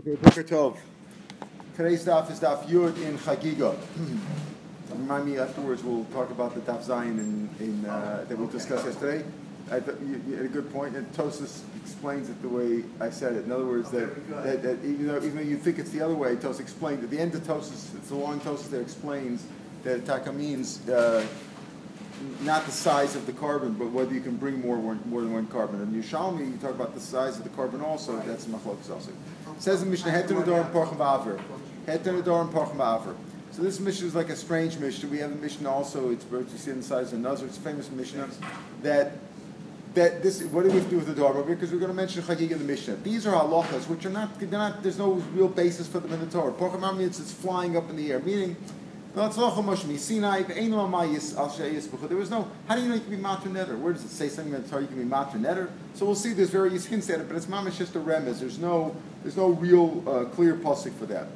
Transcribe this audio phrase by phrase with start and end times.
[0.00, 0.78] Okay, Boker Tov.
[1.76, 3.76] Today's daf is daf Yud in Chagiga.
[4.92, 5.84] Remind me afterwards.
[5.84, 9.22] We'll talk about the daf Zion in, in uh, that we discussed yesterday.
[9.70, 10.96] I th- you, you had a good point.
[10.96, 13.44] and Tosis explains it the way I said it.
[13.44, 16.14] In other words, that, that, that even though even though you think it's the other
[16.14, 17.94] way, Tosis explained at the end of Tosis.
[17.94, 19.44] It's the long Tosis that explains
[19.84, 20.88] that taka means.
[20.88, 21.26] Uh,
[22.42, 25.46] not the size of the korban, but whether you can bring more more than one
[25.46, 25.74] korban.
[25.74, 28.18] And Yerushalmi, you talk about the size of the korban also.
[28.20, 29.12] That's machlokes also.
[29.60, 31.38] Says in Mishnah Heter Nador and Porchem V'Aver.
[31.86, 33.14] Heter Nador and Porchem
[33.52, 35.10] So this Mishnah is like a strange Mishnah.
[35.10, 36.10] We have a Mishnah also.
[36.12, 37.46] It's you see the size of Nazar.
[37.46, 38.26] It's a famous Mishnah
[38.82, 39.12] that
[39.92, 41.42] that this what do we have to do with the Torah?
[41.42, 42.96] Because we're going to mention Chagig in the Mishnah.
[42.96, 44.82] These are halachas which are not, they're not.
[44.82, 46.94] There's no real basis for them in the Torah.
[46.94, 48.56] Means it's flying up in the air, meaning
[49.12, 49.36] there was
[52.30, 53.76] no, how do you know you can be matra netter?
[53.76, 55.68] Where does it say something in the Torah you can be matra?
[55.94, 58.38] So we'll see there's various hints at it, but it's mamash just a remez.
[58.38, 61.26] There's no, there's no real uh, clear pasuk for that.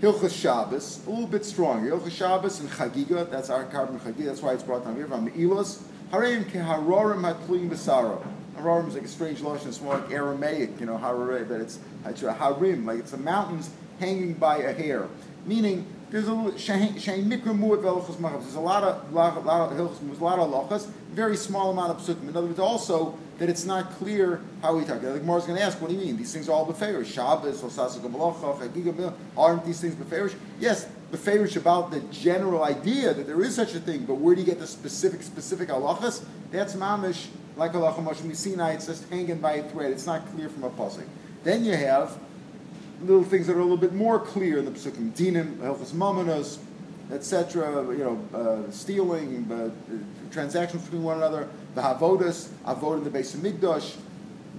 [0.00, 1.92] Hilchas Shabbos, a little bit stronger.
[1.92, 5.30] Hilchas Shabbos and Chagiga, that's our korban Chagiga, that's why it's brought down here from
[5.30, 5.82] Ilos.
[6.10, 8.20] Hareim keharorim hatluim b'saro.
[8.56, 11.78] Harorim is like a strange lotion, it's more like Aramaic, you know, harim, but it's,
[12.04, 15.06] it's harim, like it's the mountains hanging by a hair.
[15.46, 18.42] Meaning, there's a shein mikra muad machavs.
[18.42, 21.90] There's a lot of lot, lot of hilchos, there's a lot of very small amount
[21.90, 22.28] of psukim.
[22.28, 25.02] In other words, also that it's not clear how we talk.
[25.02, 26.18] Like Mor's going to ask, what do you mean?
[26.18, 27.06] These things are all beferish.
[27.06, 30.34] Shabbos, Osasik Malocha, Chagiga aren't these things beferish?
[30.60, 34.42] Yes, beferish about the general idea that there is such a thing, but where do
[34.42, 36.22] you get the specific specific halachas?
[36.50, 38.72] That's mamish like halacha mashmi Sinai.
[38.72, 39.92] It's just hanging by a thread.
[39.92, 41.06] It's not clear from a pasuk.
[41.42, 42.18] Then you have
[43.02, 46.58] little things that are a little bit more clear in the Pesukim, dinim, helchas mamanos,
[47.10, 49.70] etc., you know, uh, stealing, uh,
[50.30, 53.96] transactions between one another, the havodas, avod in the base of Migdosh,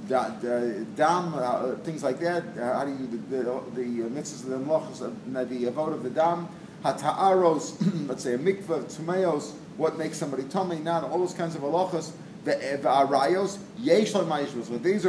[0.07, 3.43] da, da, dam, uh, things like that, uh, how do you, the, the,
[3.75, 6.47] the mitzvahs, the melachos, the avod of the dam,
[6.83, 11.61] hata'aros, let's say a mikvah, tumeos, what makes somebody tummy, not all those kinds of
[11.61, 12.11] halachas,
[12.43, 13.05] these are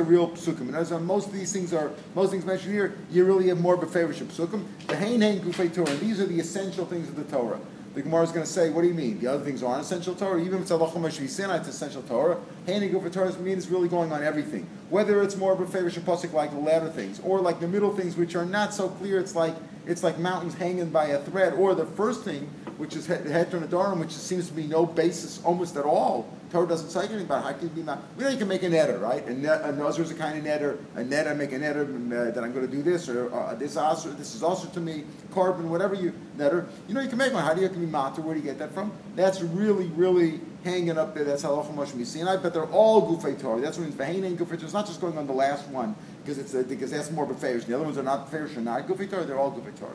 [0.03, 0.61] real psukim.
[0.61, 3.77] And as most of these things are, most things mentioned here, you really have more
[3.77, 4.65] befavorish psukim.
[4.87, 5.95] The hein hein gufei Torah.
[5.97, 7.59] These are the essential things of the Torah.
[7.95, 9.21] The Gemara is going to say, what do you mean?
[9.21, 10.41] The other things aren't essential Torah.
[10.41, 12.39] Even if it's halacha mashvi it's essential Torah.
[12.67, 14.66] And gufei Torah means really going on everything.
[14.91, 18.37] Whether it's more befavorish pasuk like the latter things, or like the middle things which
[18.37, 19.19] are not so clear.
[19.19, 19.55] It's like
[19.87, 23.99] it's like mountains hanging by a thread, or the first thing which is heter nadarim,
[23.99, 27.53] which seems to be no basis almost at all Torah doesn't say anything about how
[27.53, 27.99] can you be mad.
[28.17, 29.27] We know you can make a netter, right?
[29.27, 29.61] A, net,
[29.99, 30.78] is a kind of netter.
[30.95, 33.56] A net, I make a netter uh, that I'm going to do this, or uh,
[33.56, 35.03] this also, this is also to me,
[35.33, 36.69] korban, whatever you netter.
[36.87, 37.43] You know you can make one.
[37.43, 38.22] How do you can be matter?
[38.22, 38.93] Where do you get that from?
[39.16, 41.25] That's really, really hanging up there.
[41.25, 43.61] That's halacha mashmi And I bet they're all gufay Torah.
[43.61, 44.62] That's what means v'hein gufay Torah.
[44.62, 47.66] It's not just going on the last one because it's a, because that's more beferish.
[47.66, 49.24] The other ones are not beferish and not gufay Torah.
[49.24, 49.92] They're all gufay Torah.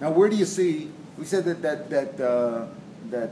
[0.00, 0.90] Now, where do you see?
[1.18, 2.66] We said that that that uh,
[3.10, 3.30] that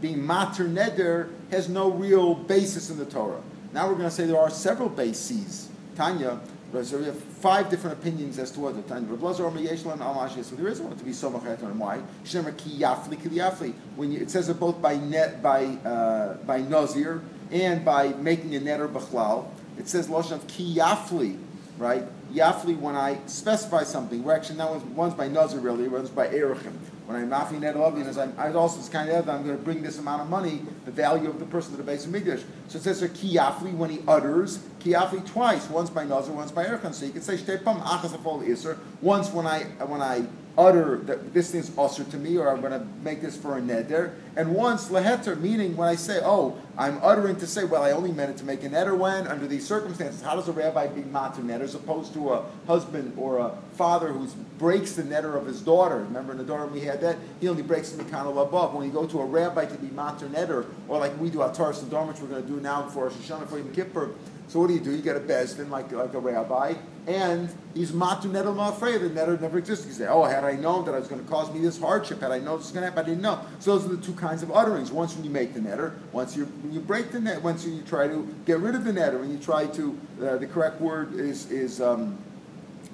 [0.00, 3.42] being mater neder has no real basis in the Torah.
[3.72, 5.68] Now we're going to say there are several bases.
[5.94, 6.40] Tanya,
[6.82, 9.08] so we have five different opinions as to what the Tanya.
[9.08, 12.00] So there is one to be so and why.
[12.24, 13.74] Shemar ki yafli ki yafli.
[13.96, 18.54] When you, it says it both by net by uh, by nazir and by making
[18.54, 19.46] a netter b'chlal.
[19.78, 21.38] It says lashon of ki yafli,
[21.78, 22.04] right?
[22.32, 24.22] Yafli when I specify something.
[24.22, 26.74] We're actually now one's by nazir really, one's by erechim.
[27.06, 29.62] When I'm mafi net loving, as I'm, I also this kind of I'm going to
[29.62, 32.42] bring this amount of money, the value of the person to the base of Migdash.
[32.68, 36.92] So it says kiyafli when he utters kiyafli twice, once by nazar, once by erchan.
[36.92, 38.78] So you can say shtepam achas afol iser.
[39.00, 40.26] Once when I when I
[40.58, 43.60] utter that this thing's usher to me, or I'm going to make this for a
[43.60, 44.14] neder.
[44.34, 48.10] And once leheter, meaning when I say, oh, I'm uttering to say, well, I only
[48.10, 51.02] meant it to make a neder when, under these circumstances, how does a rabbi be
[51.02, 54.26] matter neder as opposed to a husband or a father who
[54.58, 55.98] breaks the neder of his daughter?
[55.98, 57.16] Remember in the daughter we had that?
[57.40, 58.74] He only breaks the Mikano above.
[58.74, 61.54] When you go to a rabbi to be matter neder, or like we do our
[61.54, 64.10] Taurus and which we're going to do now for Rosh Hashanah, for Yom Kippur,
[64.48, 64.90] so what do you do?
[64.90, 66.74] You get a bezdin like, like a rabbi,
[67.08, 69.00] and he's matu netel ma'afrei.
[69.00, 69.88] The netter never existed.
[69.88, 72.20] You say, oh, had I known that it was going to cause me this hardship,
[72.20, 73.40] had I known this was going to happen, I didn't know.
[73.60, 74.92] So those are the two kinds of utterings.
[74.92, 78.06] Once when you make the netter, once you you break the net, once you try
[78.06, 81.50] to get rid of the netter, when you try to, uh, the correct word is
[81.50, 82.18] is um,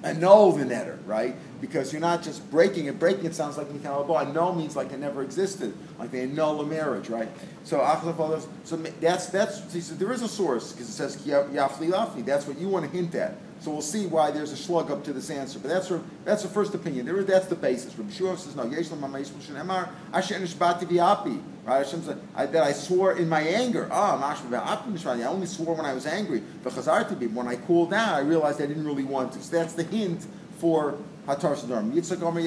[0.01, 1.35] annul the netter, right?
[1.59, 2.97] Because you're not just breaking it.
[2.97, 6.61] Breaking it sounds like you can annul means like it never existed, like they annul
[6.61, 7.27] a marriage, right?
[7.65, 7.79] So
[8.63, 12.23] so that's that's he said there is a source because it says yafli lafli.
[12.23, 13.35] That's what you want to hint at.
[13.65, 15.57] So we'll see why there's a slug up to this answer.
[15.57, 17.07] But that's her, that's the first opinion.
[17.07, 17.97] There, that's the basis.
[17.97, 19.53] Rabbi Shua says, no, Yesh Asher
[21.65, 21.83] Right?
[21.83, 23.89] Hashem said, I, that I swore in my anger.
[23.91, 26.41] Ah, I only swore when I was angry.
[26.41, 29.41] When I cooled down, I realized I didn't really want to.
[29.41, 30.27] So that's the hint
[30.59, 31.55] for Hatar.
[31.55, 32.41] Yitzchak Omer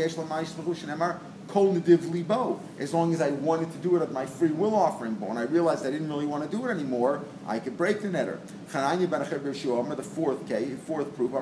[0.94, 2.60] Mama Shenemar, libo.
[2.78, 5.38] As long as I wanted to do it at my free will offering, but when
[5.38, 8.38] I realized I didn't really want to do it anymore, I could break the netter.
[9.96, 11.32] The fourth case, fourth proof.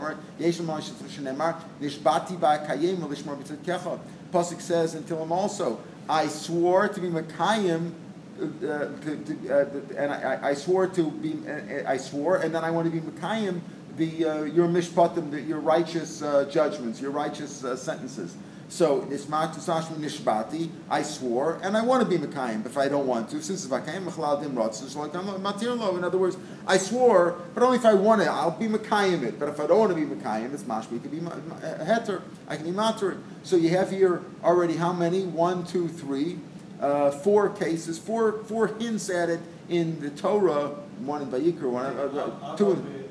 [4.32, 7.92] Pasuk says until him also, I swore to be Makayim.
[8.38, 9.64] Uh, to, to, uh,
[9.96, 13.00] and I, I swore to be, uh, I swore, and then I want to be
[13.00, 13.62] Makayim
[13.96, 18.36] the uh, your mishpatim, the, your righteous uh, judgments, your righteous uh, sentences.
[18.68, 23.30] So Nishmashmi Nishbati, I swore, and I want to be Mekayim if I don't want
[23.30, 23.42] to.
[23.42, 25.96] Since Vakayim Mechladim Matirlo.
[25.96, 26.36] In other words,
[26.66, 29.38] I swore, but only if I want it, I'll be Mekayim it.
[29.38, 32.56] But if I don't want to be Mekayim, it's Mashmi, I can be Heter, I
[32.56, 33.18] can be Matir.
[33.44, 35.24] So you have here already how many?
[35.24, 36.38] One, two, three,
[36.80, 40.68] uh, four cases, four, four hints at it in the Torah,
[41.00, 43.04] one in Vayikra, one, uh, uh two in.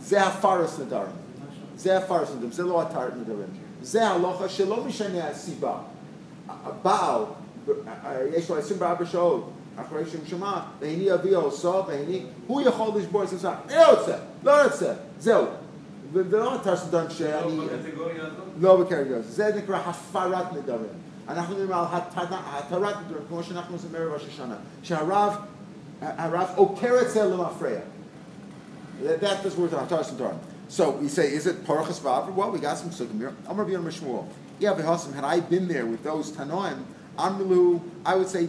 [0.00, 1.23] Zafaris Nadarim.
[1.76, 3.48] זה הפרס נדרים, זה לא התרת נדרים.
[3.82, 5.74] זה הלוכה שלא משנה הסיבה.
[6.48, 7.22] הבעל,
[8.32, 12.16] יש לו 24 שעות אחרי שהוא שמע, והנה אבי עושו, והנה,
[12.46, 15.44] הוא יכול לשבור את זה, לא רוצה, לא רוצה, זהו.
[16.12, 17.56] וזה לא התרת נדרים שאני...
[18.60, 19.32] לא בקטגוריה הזאת.
[19.32, 20.86] זה נקרא הפרת נדרים.
[21.28, 24.54] אנחנו מדברים על התרת נדרים, כמו שאנחנו עושים בערב ראש השנה.
[24.82, 25.36] שהרב,
[26.00, 27.78] הרב עוקר את זה למפרע.
[29.02, 30.38] That, on Hataras and Torah.
[30.68, 32.32] So we say, is it Parachas Vavra?
[32.32, 33.34] Well, we got some Sukkim here.
[33.46, 34.26] Amar B'yon Mishmuel.
[34.58, 36.84] Yeah, V'hasim, had I been there with those Tanoim,
[37.18, 38.48] Amrilu, I would say.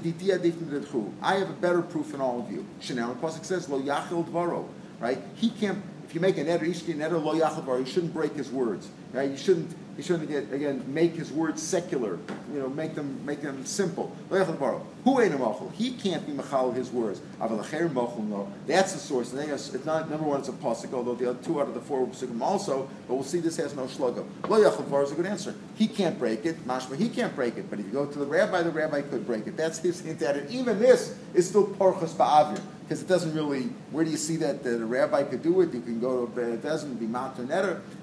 [1.22, 2.66] I have a better proof than all of you.
[2.80, 4.68] Chanel Pasuk says, Lo Yachil Dvaro.
[5.00, 5.22] Right?
[5.36, 8.14] He can't, if you make an eder, Ishki, an eder, Lo Yachil Dvaro, you shouldn't
[8.14, 8.90] break his words.
[9.14, 9.30] Right?
[9.30, 12.20] You shouldn't he shouldn't get, again make his words secular,
[12.52, 14.14] you know, make them make them simple.
[14.30, 17.22] Who ain't a He can't be machal his words.
[17.40, 19.32] That's the source.
[19.32, 20.40] And It's not number one.
[20.40, 20.94] It's a pasuk.
[20.94, 23.76] Although the other two out of the four pasukim also, but we'll see this has
[23.76, 24.26] no shloga.
[24.50, 25.56] Lo yachal is a good answer.
[25.76, 26.66] He can't break it.
[26.68, 27.70] Mashma, he can't break it.
[27.70, 29.56] But if you go to the rabbi, the rabbi could break it.
[29.56, 30.52] That's his hint at it.
[30.52, 33.70] Even this is still porchas ba'avir because it doesn't really.
[33.92, 35.74] Where do you see that the, rabbi could do it?
[35.74, 37.48] You can go to it doesn't be mountain.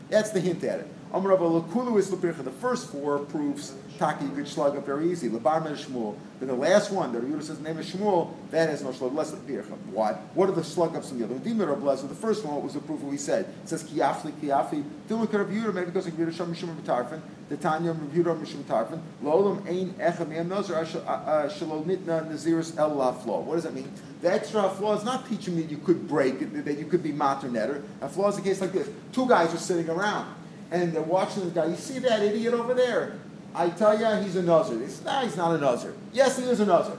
[0.09, 0.89] That's the hint at it.
[1.12, 5.29] Amravalla Kulu is the first four proofs, Taki, you could slug up very easy.
[5.29, 6.17] Labar Shmuel.
[6.41, 9.14] Then the last one, the Yehuda says name is Shmuel, that has no slug.
[9.14, 10.14] Less Why?
[10.35, 11.38] What are the slug ups in the other?
[11.38, 13.44] The first one was the proof we said.
[13.62, 14.82] It says Kiafli, Kiafli.
[15.06, 17.20] Dilma have Yehuda, maybe because of Yehuda Shem Mishum B'tarfin.
[17.50, 19.00] The Tanya Yehuda Mishum Tarfin.
[19.23, 23.43] Lolam Ein Echem Yem Nazar Shalol Nitna Naziris El Laflaw.
[23.43, 23.93] What does that mean?
[24.23, 27.49] The extra flaw is not teaching that you could break that you could be mater
[27.49, 27.82] netter.
[28.00, 28.88] A flaw is a case like this.
[29.12, 30.35] Two guys are sitting around
[30.73, 31.67] and they're watching the guy.
[31.67, 33.19] You see that idiot over there?
[33.55, 34.81] I tell you, he's a Nazir.
[34.81, 35.95] He says, nah, he's not a Nazir.
[36.13, 36.97] Yes, he is a Nazir.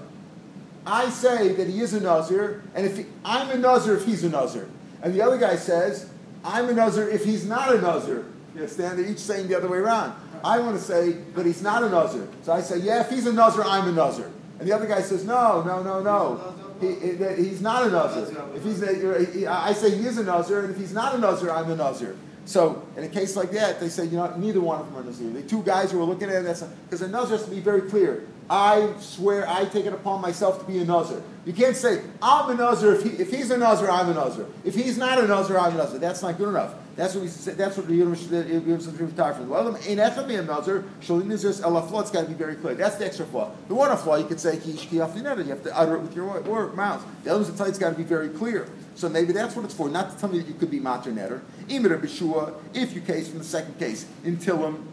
[0.86, 4.24] I say that he is a Nazir, and if he, I'm a Nazir if he's
[4.24, 4.70] a Nazir.
[5.02, 6.10] And the other guy says,
[6.44, 8.25] I'm a Nazir if he's not a Nazir.
[8.54, 9.00] You understand?
[9.00, 10.14] They're each saying the other way around.
[10.44, 12.28] I want to say that he's not a Nazir.
[12.44, 14.31] So I say, yeah, if he's a Nazir, I'm a Nazir.
[14.60, 16.54] And the other guy says, no, no, no, no.
[16.80, 18.46] He, he, he's not a Nazir.
[18.54, 21.50] If he's a, I say he is a Nazir, and if he's not a Nazir,
[21.50, 22.16] I'm a Nazir.
[22.45, 25.04] So in a case like that, they say, you know, neither one of them are
[25.04, 25.30] Nazir.
[25.30, 27.60] The two guys who are looking at it, that's because a Nazir has to be
[27.60, 28.28] very clear.
[28.50, 31.24] I swear, I take it upon myself to be a Nazir.
[31.45, 32.94] You can't say, I'm a Nazir.
[32.95, 34.45] If, he, if he's a Nazir, I'm a Nazir.
[34.63, 36.00] If he's not a Nazir, I'm a Nazir.
[36.00, 36.75] That's not good enough.
[36.95, 39.50] That's what we say, that's what the Yiddish retire from.
[39.50, 40.83] Well, ain't echa be a Nazir.
[41.02, 42.02] Shalim Nazir's elaflaw.
[42.02, 42.76] It's got to be very clear.
[42.76, 43.52] That's the extra flaw.
[43.68, 47.04] The one flaw, you could say kish You have to utter it with your mouth.
[47.23, 48.68] The other one's got to be very clear.
[48.95, 49.90] So maybe that's what it's for.
[49.90, 51.42] Not to tell me that you could be mater netter.
[51.68, 52.54] Imir b'shua.
[52.73, 54.83] If you case from the second case in Tillim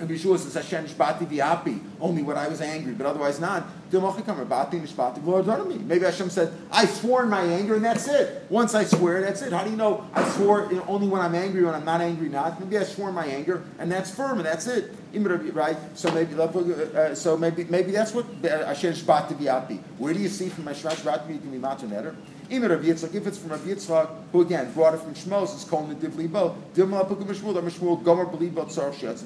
[0.00, 3.64] and Yeshua says, Hashem nishbati v'api, only when I was angry, but otherwise not.
[3.92, 8.44] Maybe Hashem said, I swore in my anger and that's it.
[8.50, 9.52] Once I swear, that's it.
[9.52, 12.58] How do you know I swore only when I'm angry, when I'm not angry, not?
[12.58, 14.92] Maybe I swore in my anger and that's firm and that's it.
[15.14, 15.76] Right?
[15.94, 19.78] So maybe uh, so maybe maybe that's what Hashem nishbati v'api.
[19.98, 22.16] Where do you see from my shvat you can be matzah netter?
[22.50, 25.64] Even Rav Yitzchak, if it's from Rav Yitzchak, who again brought it from Shmuel, it's
[25.64, 26.56] called the Divli Bo.
[26.74, 29.24] Dimla Pukim Shmuel, Shmuel Gomer Belibo Tzar Shiatz.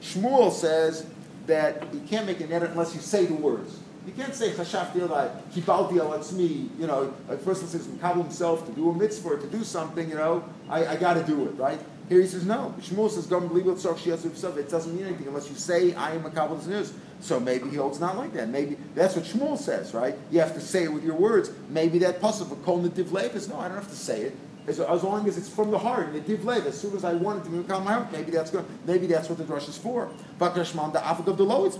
[0.00, 1.06] Shmuel says
[1.46, 3.78] that you can't make an edit unless you say the words.
[4.06, 8.66] You can't say Chashaf Dilai, Kibalti It's me, you know, a person says Makabal himself
[8.66, 11.52] to do a mitzvah, to do something, you know, I, I got to do it,
[11.52, 11.78] right?
[12.12, 12.74] Here he says no.
[12.78, 16.30] Shmuel says, don't believe "Gam It doesn't mean anything unless you say, "I am a
[16.30, 18.50] kabbalah news." So maybe he holds not like that.
[18.50, 20.14] Maybe that's what Shmuel says, right?
[20.30, 21.50] You have to say it with your words.
[21.70, 23.58] Maybe that possible kol nativ is no.
[23.58, 24.36] I don't have to say it.
[24.66, 27.14] As, as long as it's from the heart, and the div as soon as I
[27.14, 28.66] want it to be my heart, maybe that's good.
[28.86, 30.10] Maybe that's what the drush is for.
[30.38, 31.78] Bakrashman the afik of the low it's.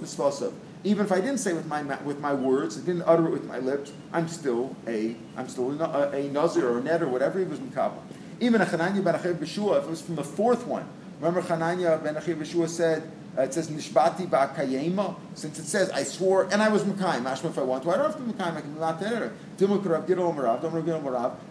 [0.85, 3.45] Even if I didn't say with my with my words, I didn't utter it with
[3.45, 7.39] my lips, I'm still a I'm still a, a, nazir or a net or whatever
[7.39, 8.01] he was mikabel.
[8.43, 10.85] Even a Chananya ben Achiv B'Shua, if it was from the fourth one,
[11.21, 13.09] remember Chananya ben Achiv B'Shua said,
[13.39, 17.23] uh, it says Nishbati ba'kayema, since it says I swore and I was Mekayim.
[17.23, 18.57] Ashma if I want to, I don't have to Mekayim.
[18.57, 19.33] I can.
[19.57, 20.61] Dilma could have Gidol Marav,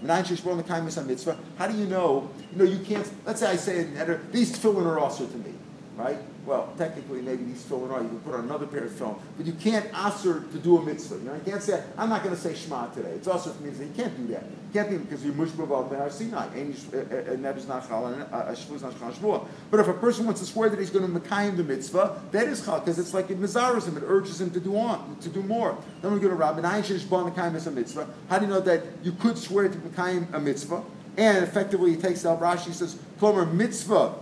[0.04, 1.08] Marav.
[1.08, 1.38] Mitzvah.
[1.58, 2.30] How do you know?
[2.52, 3.10] You know you can't.
[3.26, 5.54] Let's say I say in editor, these tefillin are also to me,
[5.96, 6.18] right?
[6.46, 8.02] Well, technically, maybe these tefillin are.
[8.02, 10.84] You can put on another pair of film, but you can't answer to do a
[10.84, 11.16] mitzvah.
[11.16, 13.12] You know, you can't say I'm not going to say Shema today.
[13.12, 13.70] It's also for me.
[13.70, 14.44] You can't do that.
[14.44, 17.68] You can't do because you're mushba about Har Sinai, and that and a shvu is
[17.68, 21.06] not chal eh, eh, eh, But if a person wants to swear that he's going
[21.06, 23.98] to mekayim the mitzvah, that is chal because it's like it mizaros him.
[23.98, 25.78] It urges him to do on, to do more.
[26.02, 28.08] Then we go to Rabbi Ayin Sheish Mekayim is a mitzvah.
[28.30, 30.82] How do you know that you could swear to mekayim a mitzvah?
[31.18, 34.16] And effectively, he takes out Rashi says, "Klomer mitzvah."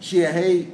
[0.00, 0.70] Shiahei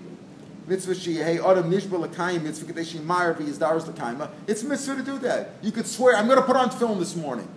[0.66, 4.28] mitzvah sheyehei adam nishba l'kayim mitzvah kadesh yimar v'yizdaros l'kayim.
[4.46, 5.50] It's mitzvah to do that.
[5.62, 7.48] You could swear, I'm going to put on film this morning.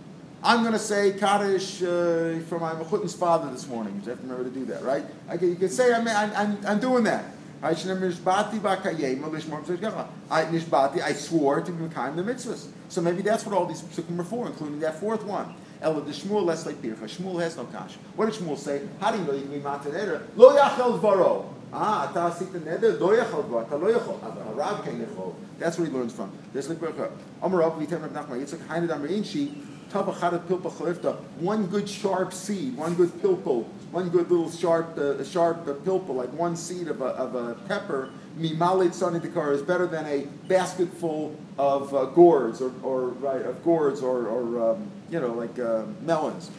[0.44, 4.00] I'm going to say Kaddish uh, for my Mechutton's father this morning.
[4.04, 5.04] You have to remember to do that, right?
[5.28, 7.26] I, you could say, I'm, I'm, I'm doing that.
[7.62, 8.62] I nishbati,
[11.02, 12.68] I swore to be kind the mitzvahs.
[12.88, 15.56] So maybe that's what all these psukim are for, including that fourth one.
[15.82, 17.04] Ella the Shmuel less like Pircha.
[17.04, 17.96] Shmuel has no kash.
[18.16, 18.82] What did Shmuel say?
[19.00, 20.22] How do you know you can be mataneder?
[20.36, 21.54] Lo yachel varo.
[21.73, 25.31] Ah, אתה עשית נדר, לא יכול כבר, אתה לא יכול, אבל הרב כן יכול.
[25.61, 26.31] That's what he learns from.
[26.53, 26.81] There's like,
[27.41, 29.55] Amar Rav, Vitem Rav Nachman, Yitzchak, Hained Amar Inshi,
[31.41, 36.15] one good sharp seed, one good pilpul, one good little sharp, uh, sharp uh, pilpul,
[36.15, 40.89] like one seed of a, of a pepper, mimalit sanidikar is better than a basket
[40.95, 45.59] full of uh, gourds or, or right of gourds or, or um, you know like
[45.59, 46.51] uh, melons.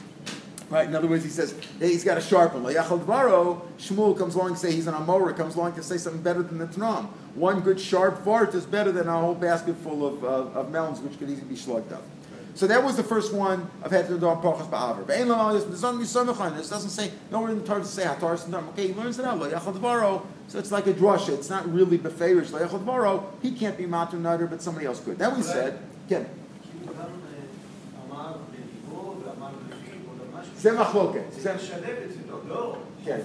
[0.70, 0.86] Right.
[0.86, 2.62] In other words, he says he's got a sharp one.
[2.62, 6.42] Dvaro, Shmuel comes along and say he's an Amora, comes along to say something better
[6.42, 7.06] than the Tanam.
[7.34, 11.00] One good sharp vart is better than a whole basket full of, of, of melons,
[11.00, 12.02] which could easily be slugged up.
[12.54, 15.06] So that was the first one of Heter Dom Pachas Ba'aver.
[16.56, 18.34] This doesn't say, nowhere in the Torah to say Hatar.
[18.70, 19.38] Okay, he learns it out.
[19.38, 21.34] Yachal So it's like a drasha.
[21.34, 22.46] It's not really beferish.
[23.42, 25.18] He can't be Matur Nader, but somebody else could.
[25.18, 26.28] That we said, again.
[30.58, 31.20] זה מחלוקת.
[31.30, 33.20] זה משלב את זה, לא, כן.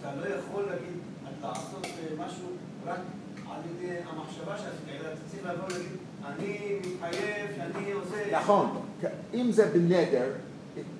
[0.00, 0.98] אתה לא יכול להגיד,
[1.42, 1.86] לעשות
[2.18, 2.46] משהו
[2.86, 2.98] רק
[3.50, 5.96] על ידי המחשבה שעשית, אלא אתה צריך לבוא ולהגיד,
[6.26, 8.38] אני מתחייב שאני עושה...
[8.38, 8.82] נכון,
[9.34, 10.30] אם זה בנדר,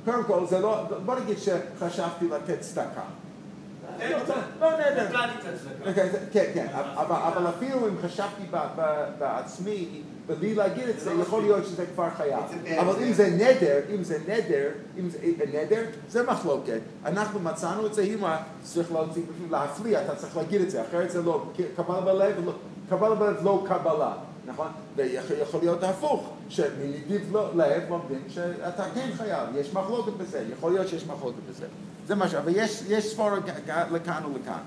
[0.05, 3.03] קודם כל זה לא, בוא נגיד שחשבתי לתת צדקה.
[4.61, 5.09] לא נדר.
[6.33, 8.43] כן, כן, אבל אפילו אם חשבתי
[9.19, 12.45] בעצמי ובלי להגיד את זה, יכול להיות שזה כבר חייב.
[12.81, 15.19] אבל אם זה נדר, אם זה נדר, אם זה
[15.53, 16.81] נדר, זה מחלוקת.
[17.05, 18.19] אנחנו מצאנו את זה, אם
[18.63, 21.45] צריך להוציא, להפליא, אתה צריך להגיד את זה, אחרת זה לא,
[21.77, 22.35] קבלה בלב,
[22.89, 24.13] קבלה בלב לא קבלה.
[24.47, 24.67] נכון?
[24.97, 31.07] ויכול להיות הפוך, שמנידיב לב לומדים שאתה כן חייב, יש מחלוקת בזה, יכול להיות שיש
[31.07, 31.67] מחלוקת בזה.
[32.08, 32.34] זה מה ש...
[32.34, 32.54] אבל
[32.90, 33.30] יש ספור
[33.92, 34.64] לכאן ולכאן.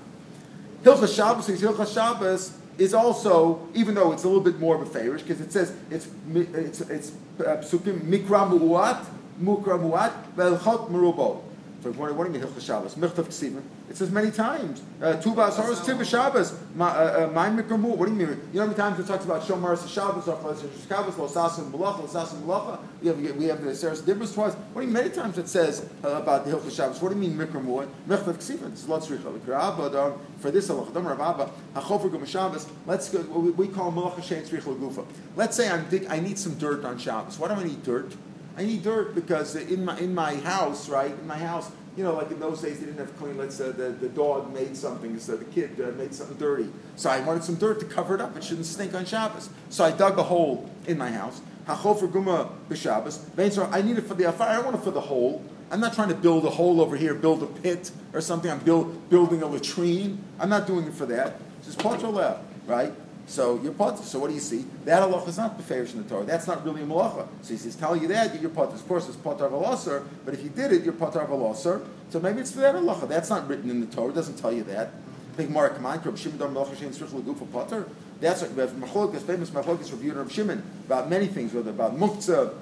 [0.85, 4.85] הלכת שבס, הלכת שבס is also, even though it's a little bit more of a
[4.85, 9.03] favorish, because it says it's it's it's uh, psukim mikra mu'at,
[9.41, 11.41] mukra mu'at, velchot merubot.
[11.83, 12.95] So what, what do you mean Hilchas Shabbos?
[12.95, 13.63] Mirtav Ksivim.
[13.92, 14.80] It says many times.
[15.02, 16.58] Uh, Tuba Asaros Tiv Shabbos.
[16.74, 17.94] My uh, uh, Mikramu.
[17.94, 18.28] What do you mean?
[18.28, 20.56] You know how many times it talks about Shomer Shabbos, or
[20.88, 22.78] Shabbos, Losasim Malacha, Losasim Malacha.
[23.02, 24.54] We have we have the Seres Dibros twice.
[24.54, 24.94] What do you mean?
[24.94, 27.02] Many times it says uh, about the Hilchas Shabbos.
[27.02, 27.86] What do you mean Mikramu?
[28.08, 28.72] Mirtav Ksivim.
[28.72, 32.66] It's Lot Tzricha But um, for this halacha, Dom Rabba, Hachofer Gum Shabbos.
[32.86, 33.20] Let's go.
[33.20, 35.04] We, call Malacha Shein Tzricha Gufa.
[35.36, 37.38] Let's say I'm dig, I need some dirt on Shabbos.
[37.38, 38.14] Why do I need dirt?
[38.56, 41.10] I need dirt because in my in my house, right?
[41.10, 43.36] In my house, you know, like in those days, they didn't have clean.
[43.36, 46.70] Let's say the, the dog made something, so the kid uh, made something dirty.
[46.96, 48.36] So I wanted some dirt to cover it up.
[48.36, 49.50] It shouldn't stink on Shabbos.
[49.68, 51.42] So I dug a hole in my house.
[51.66, 53.72] Guma b'Shabbos.
[53.72, 54.48] I need it for the afar.
[54.48, 55.44] I want it for the hole.
[55.70, 58.50] I'm not trying to build a hole over here, build a pit or something.
[58.50, 60.18] I'm build, building a latrine.
[60.38, 61.40] I'm not doing it for that.
[61.58, 61.78] It's just
[62.66, 62.92] right?
[63.26, 64.02] So you're potter.
[64.02, 64.64] So what do you see?
[64.84, 66.24] That halacha is not beferish in the Torah.
[66.24, 67.26] That's not really a malacha.
[67.42, 68.74] So he says, telling you that you're potter.
[68.74, 71.54] Of course, it's potter of a but if you did it, you're potter of a.
[71.54, 71.80] So
[72.20, 73.08] maybe it's for that halacha.
[73.08, 74.10] That's not written in the Torah.
[74.10, 74.90] It doesn't tell you that.
[75.36, 77.88] Think Mark Kaman, Reb Shimon Melcha Shein Tzrich Leguf Potter.
[78.20, 81.96] That's what we have Machlokes, famous Machlokes reviewed Reb Shimon about many things, whether about
[81.96, 82.54] muktzah,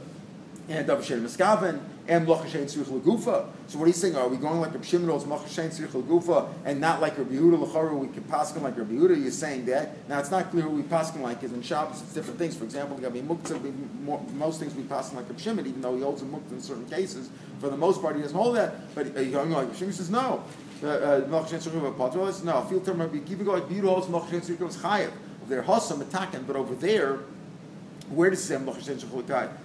[0.70, 3.48] and Dav Shem Miskaven, and Mlacha Shein Tzrich Lagufa.
[3.66, 6.80] So what he's saying, are we going like Reb Shimon Mlacha Shein Tzrich Lagufa, and
[6.80, 10.08] not like Rabbi Yehuda Lacharu, we can paskin like Rabbi Yehuda, you're saying that.
[10.08, 12.56] Now it's not clear who we paskin like, because in Shabbos it's different things.
[12.56, 16.02] For example, the Gabi Muktzah, most things we paskin like Reb Shimon, even though he
[16.02, 17.30] holds a Muktzah in certain cases.
[17.58, 20.10] For the most part, he doesn't hold that, but he's going like Reb Shimon says,
[20.10, 20.44] no.
[20.82, 24.40] Uh, uh, Mlacha Shein Tzrich Lagufa, no, feel term Rabbi like Yehuda holds Mlacha Shein
[24.40, 25.10] Tzrich Lagufa Chayev.
[25.48, 27.18] They're Hossam attacking, but over there,
[28.10, 28.88] where does he say Moshe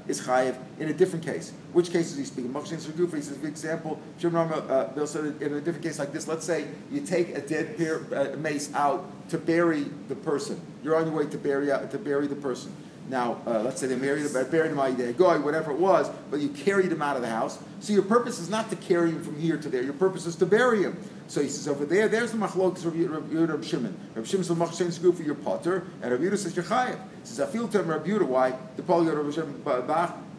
[0.07, 1.51] is chayiv in a different case?
[1.73, 2.53] Which case is he speaking?
[2.53, 6.45] Gufa, he says, for example, uh, Bill said in a different case like this, let's
[6.45, 10.61] say you take a dead pair, uh, mace out to bury the person.
[10.83, 12.71] You're on your way to bury, uh, to bury the person.
[13.07, 16.39] Now, uh, let's say they married him, buried him out goy, whatever it was, but
[16.39, 17.59] you carried him out of the house.
[17.79, 19.83] So your purpose is not to carry him from here to there.
[19.83, 20.97] Your purpose is to bury him.
[21.27, 23.95] So he says over there, there's the machlok of Reb Shimon.
[24.15, 26.99] Reb Shimon says machshen sgu for your potter, and Reb Yehuda says you're chayev.
[27.21, 29.61] He says I feel to him Reb Yehuda why the Paul Reb Shimon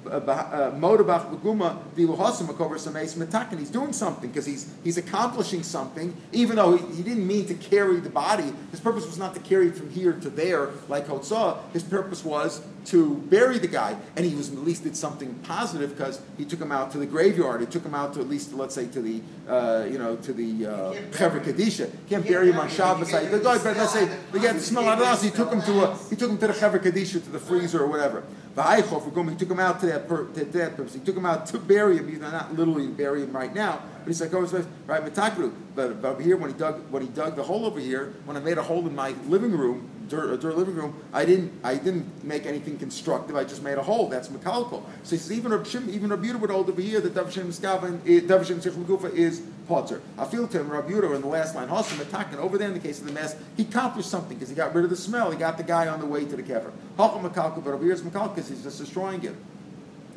[0.06, 3.58] Uh, uh, Modabach Beguma Viluhasim Akover Sameis Metakin.
[3.58, 7.54] He's doing something because he's he's accomplishing something, even though he, he, didn't mean to
[7.54, 8.52] carry the body.
[8.70, 11.58] His purpose was not to carry it from here to there like Hotzah.
[11.72, 15.90] His purpose was to bury the guy, and he was at least did something positive
[15.90, 17.60] because he took him out to the graveyard.
[17.60, 20.32] He took him out to at least let's say to the uh, you know to
[20.32, 21.90] the uh, Chevra Kadisha.
[22.08, 23.10] Can't bury him on Shabbos.
[23.10, 25.22] The guy, but let's say they get the smell out of the house.
[25.22, 27.82] He took him to a he took him to the Chevra Kadisha to the freezer
[27.82, 28.24] or whatever.
[28.56, 30.94] He took him out to that, per, to that purpose.
[30.94, 32.08] He took him out to bury him.
[32.08, 34.40] He's not literally bury him right now, but he's like, oh,
[34.86, 35.04] right.
[35.04, 38.34] But, but over here, when he dug when he dug the hole over here, when
[38.34, 41.76] I made a hole in my living room, dirt, dirt living room, I didn't I
[41.76, 43.36] didn't make anything constructive.
[43.36, 44.08] I just made a hole.
[44.08, 44.82] That's mekalkal.
[45.02, 47.32] So he says even Rab Shim, even Rab Yehuda would hold over here that Dav
[47.32, 50.00] Shem Skavan, eh, Dav Shem Gufa is potter.
[50.18, 52.74] I feel to him Rab Yehuda in the last line, Hossam attacking over there in
[52.74, 55.30] the case of the mess, he accomplished something because he got rid of the smell.
[55.30, 56.70] He got the guy on the way to the kever.
[56.98, 59.34] Hacham mekalkal, but over here it's mekalkal because he's just destroying it.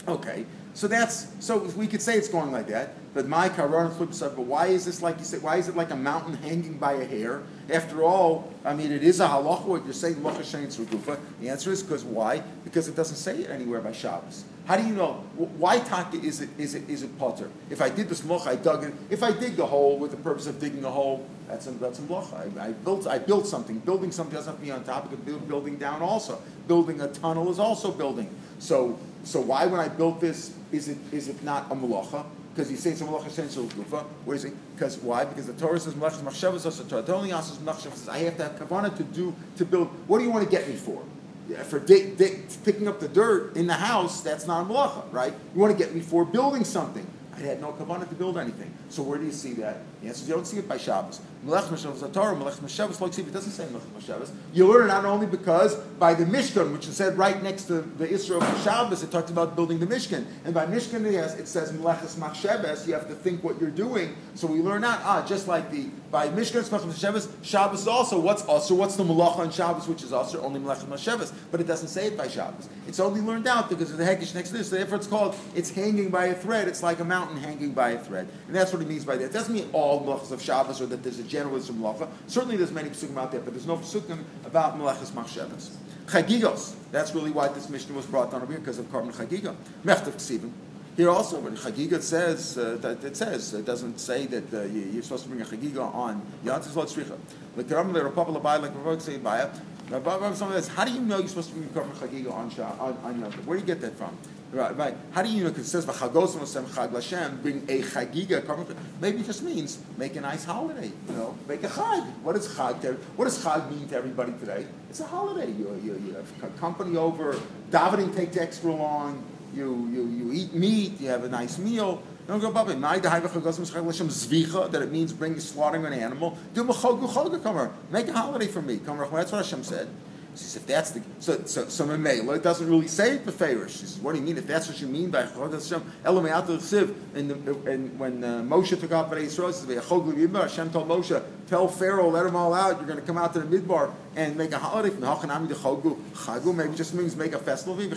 [0.08, 0.46] Okay,
[0.80, 2.94] so that's so we could say it's going like that.
[3.14, 3.90] But my karon.
[3.98, 5.44] But why is this like you said?
[5.44, 7.44] Why is it like a mountain hanging by a hair?
[7.70, 9.66] After all, I mean, it is a halacha.
[9.66, 12.44] What you're saying, The answer is because why?
[12.64, 14.46] Because it doesn't say it anywhere by Shabbos.
[14.68, 15.16] How do you know?
[15.36, 17.50] Why taka is it is it is it potter?
[17.70, 18.94] If I did this moch, I dug it.
[19.10, 22.00] If I dig the hole with the purpose of digging a hole, that's a, that's
[22.00, 22.50] a mocha.
[22.58, 23.80] I, I, built I built something.
[23.80, 25.10] Building something doesn't have to be on top.
[25.10, 26.42] Could building down also.
[26.70, 28.30] Building a tunnel is also building.
[28.60, 32.26] So so why when I built this is it is it not a malacha?
[32.54, 34.04] Because he's saying some malacha essential gufa.
[34.26, 34.54] Where is it?
[34.76, 35.26] Because why?
[35.26, 37.02] Because the Torah says malachas machshavas Torah.
[37.02, 38.10] The only answer is machshavas.
[38.10, 39.88] I have to have kavanah to do to build.
[40.08, 41.04] What do you want to get me for?
[41.48, 45.34] Yeah, for picking up the dirt in the house, that's not a malacha, right?
[45.56, 47.06] You want to get me for building something.
[47.36, 48.72] I had no kavanah to build anything.
[48.90, 49.78] So where do you see that?
[50.02, 51.22] The answer is you don't see it by Shabbos.
[51.44, 54.32] Melech Meshavas Torah, Melech Meshavas Lo It doesn't say Melech Meshavas.
[54.54, 57.82] You learn it not only because by the Mishkan, which is said right next to
[57.82, 61.48] the Israel of Shabbos, it talks about building the Mishkan, and by Mishkan yes, it
[61.48, 62.88] says Meleches Machshavas.
[62.88, 64.16] You have to think what you're doing.
[64.36, 68.44] So we learn that ah, just like the by Mishkan Melech Shabbos, Shabbos also what's
[68.44, 71.88] also what's the Malacha on Shabbos, which is also only Melech Machshavas, but it doesn't
[71.88, 72.68] say it by Shabbos.
[72.88, 74.70] It's only learned out because of the Hekish next to this.
[74.70, 76.68] So therefore, it's called it's hanging by a thread.
[76.68, 79.26] It's like a mountain hanging by a thread, and that's what he means by that.
[79.26, 82.10] It doesn't mean all Melechas of Shabbos or that there's a generalism Malacha.
[82.28, 85.76] Certainly there's many psukim out there, but there's no psukim about Melechas Machshavas.
[86.08, 89.56] Chagigos, that's really why this mission was brought down over here, because of Korban Chagiga.
[89.86, 90.52] Mechtav Ksivim.
[90.98, 95.00] Here also, when Chagiga says, uh, that it says, it doesn't say that uh, you,
[95.00, 97.18] are supposed to bring a Chagiga on Yantis Lot Tzricha.
[97.56, 99.50] Like Republic of like Republic say Baya.
[99.90, 103.32] How do you know you're supposed to bring Korban Chagiga on, on, on?
[103.46, 104.18] Where do you get that from?
[104.52, 104.98] Right, right.
[105.12, 105.50] How do you know?
[105.50, 108.76] Because it says chag Lashem, bring a chagiga.
[109.00, 110.92] Maybe it just means make a nice holiday.
[111.08, 112.04] You know, make a chag.
[112.24, 112.98] What does chag?
[113.16, 114.66] What does chag mean to everybody today?
[114.90, 115.52] It's a holiday.
[115.52, 117.40] You, you, you have company over.
[117.70, 119.24] Davening takes extra long.
[119.54, 121.00] You, you, you eat meat.
[121.00, 122.02] You have a nice meal.
[122.28, 122.82] Don't go above it.
[122.82, 126.38] That it means bring slaughtering an animal.
[126.56, 128.76] Do Make a holiday for me.
[128.76, 129.90] That's what Hashem said.
[130.40, 133.72] She says, if that's the so so so Mamela, it doesn't really say it beferish.
[133.72, 134.38] She says, what do you mean?
[134.38, 137.32] If that's what you mean by Chod Hashem, Elamei and
[137.68, 142.24] and when uh, Moshe took out Bnei Yisrael, says, Hashem told Moshe, tell Pharaoh, let
[142.24, 142.78] them all out.
[142.78, 146.00] You're going to come out to the midbar and make a holiday from Hachanami Chogu.
[146.14, 147.76] Chagu maybe just means make a festival.
[147.76, 147.96] Maybe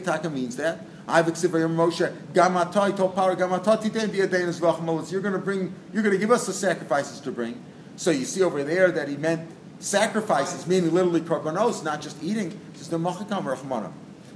[0.00, 0.84] Ataka means that.
[1.08, 6.14] I've Moshe, Gamatai told Power, Gamatati then be a You're going to bring, you're going
[6.14, 7.62] to give us the sacrifices to bring.
[7.96, 9.48] So you see over there that he meant
[9.84, 13.92] sacrifices, meaning literally korbanos, not just eating, just the machakam rachmana.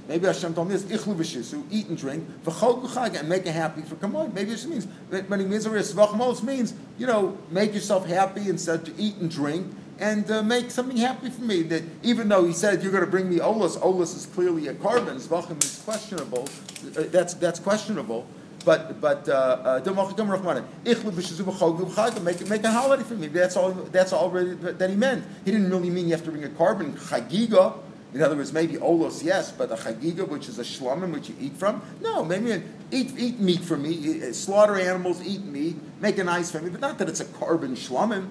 [0.07, 3.81] Maybe Hashem told me this, ichlu v'shisu, eat and drink, v'chol and make it happy
[3.81, 4.33] for kamoy.
[4.33, 9.17] Maybe it means, when he means means, you know, make yourself happy instead to eat
[9.17, 9.67] and drink,
[9.99, 11.61] and uh, make something happy for me.
[11.63, 14.73] That even though he said you're going to bring me olas, olas is clearly a
[14.73, 15.19] korban.
[15.19, 16.47] Zvachim is questionable.
[16.97, 18.25] Uh, that's that's questionable.
[18.65, 19.93] But but uh, uh,
[22.21, 23.27] make make a holiday for me.
[23.27, 23.71] That's all.
[23.71, 25.23] That's already that he meant.
[25.45, 27.77] He didn't really mean you have to bring a korban chagiga.
[28.11, 31.35] In other words, maybe olos, yes, but a chagiga, which is a shlomim, which you
[31.39, 36.23] eat from, no, maybe eat, eat meat for me, slaughter animals, eat meat, make a
[36.23, 38.29] nice family, but not that it's a korban shlomim.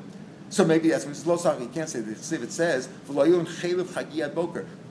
[0.51, 1.27] So maybe that's when it's.
[1.27, 2.33] You can't say this.
[2.33, 2.89] If it says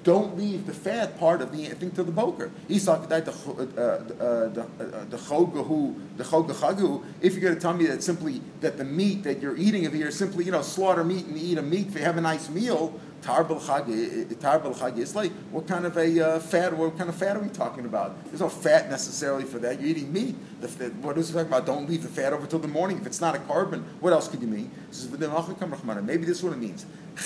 [0.07, 2.49] don't leave the fat part of the thing to the boker.
[2.69, 7.03] Isak the uh, the uh, the chogahu the chogachagu.
[7.19, 9.91] If you're going to tell me that simply that the meat that you're eating of
[9.91, 12.97] here simply you know slaughter meat and eat a meat you have a nice meal,
[13.21, 17.39] Tarbal Chag is like, what kind of a uh, fat, what kind of fat are
[17.39, 18.23] we talking about?
[18.25, 19.79] There's no fat necessarily for that.
[19.79, 20.35] You're eating meat.
[20.61, 21.65] The, the, what is it talking about?
[21.65, 22.97] Don't leave the fat over till the morning.
[22.97, 24.69] If it's not a korban, what else could you mean?
[24.91, 26.85] Maybe this is what it means.
[27.15, 27.21] The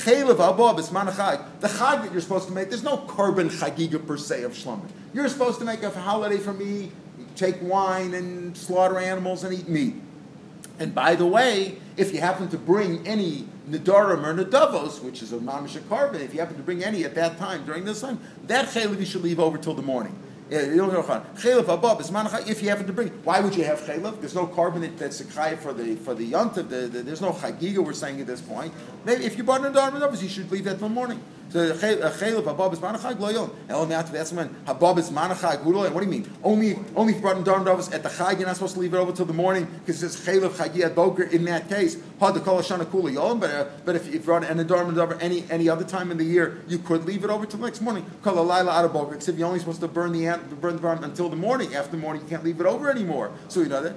[1.67, 4.87] chag that you're supposed to make, there's no korban chagiga per se of shlomo.
[5.13, 6.91] You're supposed to make a holiday for me,
[7.35, 9.95] take wine and slaughter animals and eat meat.
[10.79, 15.33] And by the way, if you happen to bring any Nidarim or Nadavos, which is
[15.33, 18.19] a mamish korban, if you happen to bring any at that time during this time,
[18.47, 20.15] that chaylev you should leave over till the morning.
[20.53, 20.73] If
[22.61, 24.19] you happen to bring, why would you have chaylev?
[24.19, 26.67] There's no korban that's a chay for the for the yontav.
[26.67, 27.77] The, the, there's no chagiga.
[27.77, 28.73] We're saying at this point.
[29.05, 31.21] Maybe if you brought an Nidarim you should leave that till morning.
[31.51, 33.51] So chaylev habab is manachag lo yon.
[33.67, 35.63] Elam that's when habab is manachag.
[35.63, 36.31] What do you mean?
[36.43, 38.79] Only only if you brought in darim davos at the chag, you're not supposed to
[38.79, 41.23] leave it over till the morning because it says chaylev chagi at boker.
[41.23, 43.39] In that case, had the kol shana kula yon.
[43.39, 46.23] But uh, but if you brought an darim davar any any other time in the
[46.23, 48.05] year, you could leave it over till the next morning.
[48.21, 49.15] Kol laila out of boker.
[49.15, 51.75] Except you're only supposed to burn the burn the barn until the morning.
[51.75, 53.31] After the morning, you can't leave it over anymore.
[53.49, 53.95] So you know that.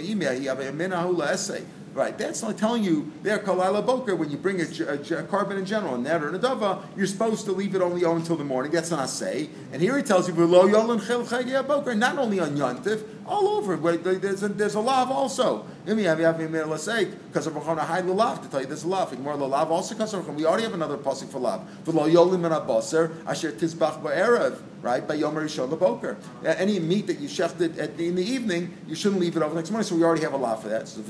[0.00, 0.32] Email.
[0.32, 1.64] You have a minahula essay.
[1.96, 5.56] Right, that's not telling you there, kalala boker, when you bring a, a, a korban
[5.58, 8.36] in general, a net or a dava, you're supposed to leave it only on until
[8.36, 8.70] the morning.
[8.70, 9.48] That's not say.
[9.72, 13.96] And here he tells you, below yolin boker, not only on yontif, all over.
[13.96, 15.64] There's a, there's a lav also.
[15.86, 19.18] Because of high lav to tell you there's a lav.
[19.18, 21.62] More lav also because We already have another pasuk for lav.
[21.86, 24.58] Min abaser asher tizbach ba'erev.
[24.86, 26.16] Right by Yom Rishon Boker.
[26.44, 29.52] Any meat that you shechted at the, in the evening, you shouldn't leave it over
[29.52, 29.84] the next morning.
[29.84, 30.86] So we already have a lav for that.
[30.86, 31.02] So.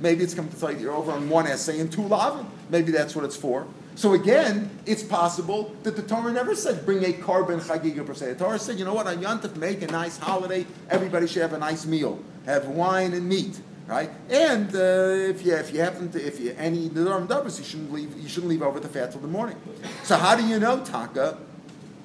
[0.00, 2.46] Maybe it's coming to tell you you're over on one essay and two lavin.
[2.68, 3.66] Maybe that's what it's for.
[3.96, 8.34] So again, it's possible that the Torah never said bring a korban chagiga per se.
[8.34, 10.66] The Torah said, you know what, on Yontif, make a nice holiday.
[10.90, 14.10] Everybody should have a nice meal, have wine and meat, right?
[14.30, 18.16] And uh, if you if you happen to if you any dabbas, you shouldn't leave
[18.16, 19.56] you shouldn't leave over the fat till the morning.
[20.04, 21.36] So how do you know taka?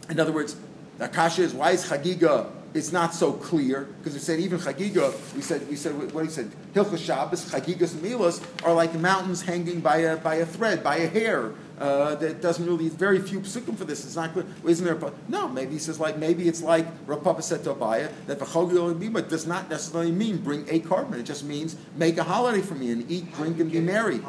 [0.09, 0.55] In other words,
[0.97, 5.13] the kasha is why is chagiga it's not so clear because we said even chagiga.
[5.33, 6.51] We said we said what he said.
[6.73, 10.97] Hilchas Shabbos, chagigas, and milas are like mountains hanging by a by a thread, by
[10.97, 11.53] a hair.
[11.79, 12.89] Uh, that doesn't really.
[12.89, 14.03] Very few psukim for this.
[14.03, 14.45] It's not clear.
[14.65, 14.95] Isn't there?
[14.95, 18.39] A, no, maybe he says like maybe it's like Rav Papa said to Abaye that
[18.39, 21.17] v'chogil does not necessarily mean bring a korban.
[21.17, 24.19] It just means make a holiday for me and eat, drink, and be merry.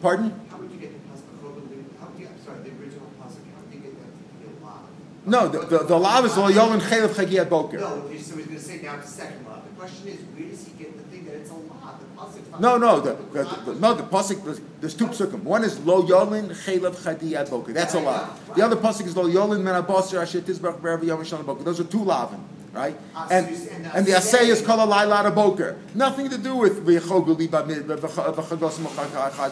[0.00, 0.34] Pardon?
[5.24, 7.78] No, the, the, the lav is yom and chaylev chagiyat boker.
[7.78, 9.62] No, so he's going to say now it's second lav.
[9.64, 12.00] The question is, where does he get the thing that it's a lav?
[12.00, 14.60] The No, no, the, the, the, no, the pasuk.
[14.80, 15.42] There's two pasukim.
[15.42, 17.72] One is lo yolin chaylev chagiyat boker.
[17.72, 18.54] That's a lav.
[18.56, 21.62] The other pasuk is lo yolin men abasir asher tizbach berev yom boker.
[21.62, 22.40] Those are two lavin
[22.72, 22.96] right?
[23.30, 23.46] And,
[23.94, 25.78] and the assay is called a laila boker.
[25.94, 28.78] Nothing to do with v'choguli b'chagos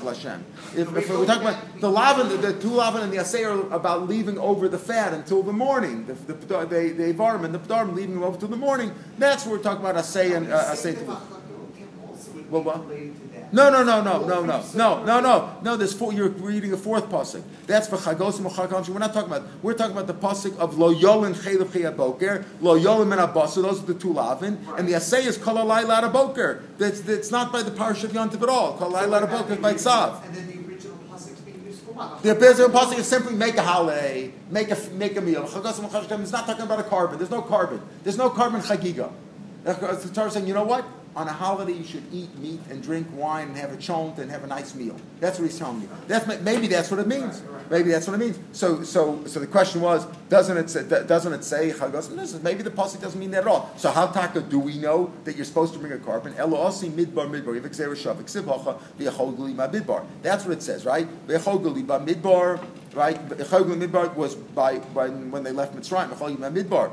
[0.03, 0.45] l'Hashem.
[0.75, 3.61] If, if we're talking about the lavin, the, the two lavin and the assay are
[3.73, 6.07] about leaving over the fat until the morning.
[6.07, 7.05] The the the, the,
[7.45, 8.93] and the pdarim leaving them over till the morning.
[9.19, 10.97] That's what we're talking about assay and uh, assay.
[12.51, 12.85] Well, what?
[13.53, 15.77] No, no, no, no, no, no, no, no, no, no.
[15.77, 16.13] There's four.
[16.13, 17.43] You're reading a fourth pasuk.
[17.67, 19.49] That's for chagos and We're not talking about.
[19.63, 23.63] We're talking about the pasuk of lo yolin chaylev chayat boker, lo yolin and abasa.
[23.63, 26.63] Those are the two lavin, and the assay is kol alay lada boker.
[26.79, 28.77] That's that's not by the parish of Yontiv at all.
[28.79, 30.25] Kol alay lada boker by tzav.
[30.25, 32.23] And then the original pasuk being used for what?
[32.23, 35.49] The original pasuk is simply make a holiday, make a make a meal.
[35.49, 37.19] Chagos and is not talking about a korban.
[37.19, 37.81] There's no korban.
[38.05, 39.11] There's no korban chagiga.
[39.65, 40.87] The Torah saying, you know what?
[41.17, 44.31] On a holiday you should eat meat and drink wine and have a chont and
[44.31, 44.97] have a nice meal.
[45.19, 45.89] That's what he's telling you.
[46.07, 47.43] That's maybe that's what it means.
[47.69, 48.39] Maybe that's what it means.
[48.53, 51.75] So so so the question was, doesn't it say, doesn't it say?
[52.43, 53.71] Maybe the pasuk doesn't mean that at all.
[53.77, 56.35] So how taka do we know that you're supposed to bring a korban?
[56.37, 60.07] Midbar midbar.
[60.23, 61.09] That's what it says, right?
[61.27, 63.29] midbar, right?
[63.29, 66.11] midbar was by, by when they left Mitzrayim.
[66.11, 66.91] Midbar.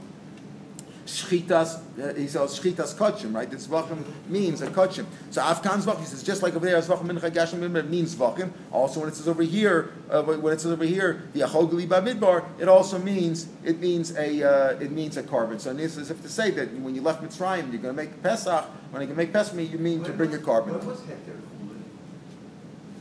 [1.09, 3.49] Shchitas, uh, he says Shchitas Kachim, right?
[3.49, 5.05] This Zvachim means a Kachim.
[5.31, 8.51] So Afkan Zvachim, he says, just like over there, Zvachim Mincha Gashim means Zvachim.
[8.71, 12.45] Also, when it says over here, uh, when it says over here, the Achogli Bamidbar,
[12.59, 15.59] it also means, it means a, uh, it means a korban.
[15.59, 18.21] So this is if to say that when you left Mitzrayim, you're going to make
[18.21, 20.67] Pesach, when you can make Pesach, you mean when to bring was, a korban.
[20.67, 21.81] When was Heter Chulin?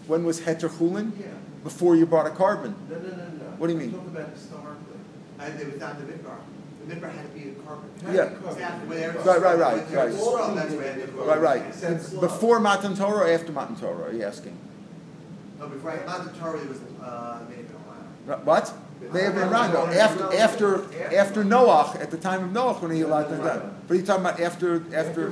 [0.07, 1.13] When was Heter Chulin?
[1.21, 1.27] Yeah.
[1.63, 2.75] Before you brought a korban.
[2.89, 3.45] No, no, no, no.
[3.59, 3.93] What do you mean?
[3.93, 4.97] Talk about historically.
[5.41, 6.39] And without the midbar.
[6.89, 8.15] Midbar had to be a korban.
[8.15, 8.49] Yeah.
[8.51, 8.97] Exactly.
[8.97, 9.87] Right, right, right, right.
[9.87, 12.21] Eretz Yisrael, that's where the Right, right.
[12.21, 14.57] Before Matan Torah or after Matan Torah, are you asking?
[15.59, 18.39] No, before not Torah, there was, uh, maybe a while.
[18.45, 18.73] What?
[19.13, 19.73] They have been around.
[19.75, 23.77] No, after after after Noach, at the time of Noach, when he allowed done.
[23.87, 25.31] But you're talking about after after.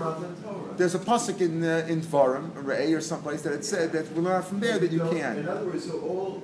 [0.76, 4.20] There's a pasuk in uh, in Dvarim, Ray or someplace that it said that we
[4.20, 5.38] learn from there that you can.
[5.38, 6.42] In other words, so all,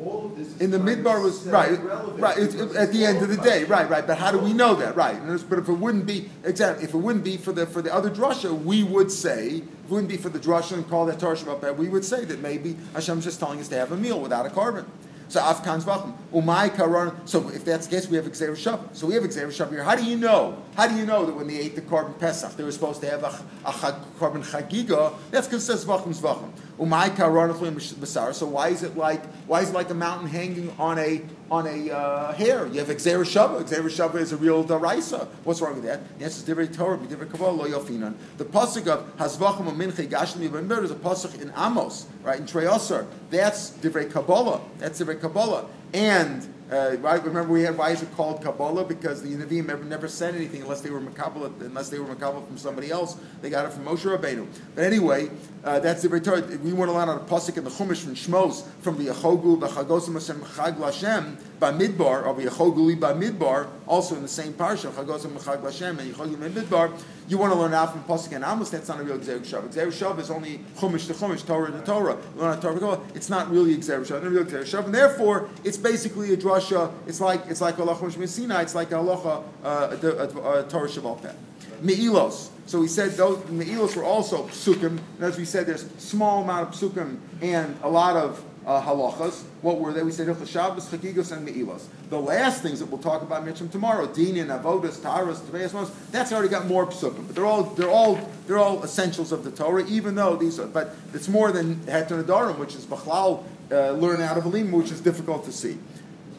[0.00, 1.78] all of this In the midbar was right,
[2.18, 2.36] right.
[2.36, 4.06] It's, at the end of the day, right, right.
[4.06, 5.16] But how do we know that, right?
[5.48, 8.10] But if it wouldn't be exactly, if it wouldn't be for the for the other
[8.10, 11.36] drasha, we would say if it wouldn't be for the drasha and call that Torah
[11.36, 14.46] Shabbat we would say that maybe Hashem's just telling us to have a meal without
[14.46, 14.86] a korban.
[15.28, 16.14] So Afkan Zvachim.
[16.32, 17.26] Umay Karan.
[17.26, 18.80] So if that's the case, we have gezer shav.
[18.92, 19.82] So we have gezer shav here.
[19.82, 20.62] How do you know?
[20.76, 23.10] How do you know that when they ate the korban Pesach, they were supposed to
[23.10, 25.14] have a, a, chag- korban Chagiga?
[25.30, 26.50] That's because it says Zvachim Zvachim.
[26.76, 31.66] So why is it like why is it like a mountain hanging on a on
[31.66, 32.66] a uh, hair?
[32.66, 33.62] You have gezer shav.
[33.68, 35.28] gezer shav is a real daraisa.
[35.44, 36.18] What's wrong with that?
[36.18, 38.14] The answer is Torah, Divrei Kabbalah, Lo Yofinan.
[38.38, 43.06] The pasuk of Hazvachim Minche Gashmi B'Mir is a pasuk in Amos, right in Treyosar.
[43.30, 44.60] That's Divrei Kabbalah.
[44.78, 45.66] That's Divrei Kabbalah.
[45.92, 48.84] And uh, remember we had why is it called Kabbalah?
[48.84, 52.46] Because the Nevi'im never, never said anything unless they were Makabbalah, unless they were Makabbalah
[52.46, 53.16] from somebody else.
[53.42, 54.46] They got it from Moshe Rabbeinu.
[54.74, 55.30] But anyway,
[55.62, 56.40] uh, that's the Torah.
[56.62, 59.68] We to learn on a pasuk in the Chumash from Shmos from the Yechogu, the
[59.68, 64.90] Chagosim Hashem Chag by Midbar, or the Yechoguli by Midbar, also in the same parsha,
[64.90, 66.98] Chagosim Chag Lashem and Yechogu Midbar.
[67.26, 68.70] You want to learn out from pasuk and Amos.
[68.70, 69.68] That's not a real gezer shav.
[69.68, 72.18] gezer shav is only Chumash to Chumash, Torah to Torah.
[72.36, 73.00] Learn on Torah to Torah.
[73.14, 74.02] It's not really gezer shav.
[74.02, 76.92] It's not real gezer shav, and therefore it's basically a drasha.
[77.06, 78.62] It's like it's like Allah Chumash Sinai.
[78.62, 81.32] It's like Allah uh, Torah Shabbat Peh.
[81.80, 82.50] Me'ilos.
[82.66, 84.98] So we said those Me'ilos were also psukim.
[85.16, 89.42] And as we said, there's small amount of psukim and a lot of uh, halachas.
[89.62, 90.02] What were they?
[90.02, 91.84] We said Hilchas Shabbos, Chagigos, and Me'ilos.
[92.10, 95.90] The last things that we'll talk about mentioned tomorrow, Din and Avodas, Taras, Tveis, Mos,
[96.10, 97.26] that's already got more psukim.
[97.26, 100.66] But they're all they're all they're all essentials of the Torah, even though these are.
[100.66, 104.90] But it's more than Heter Nadarim, which is Bachlal uh, learn out of Elim, which
[104.90, 105.78] is difficult to see.